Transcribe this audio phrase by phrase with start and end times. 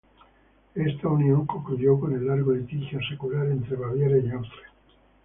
[0.73, 4.71] Esta unión concluyó con el largo litigio secular entre Baviera y Austria.